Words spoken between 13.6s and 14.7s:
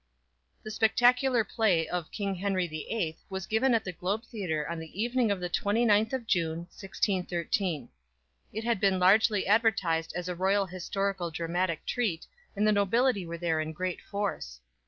in great force.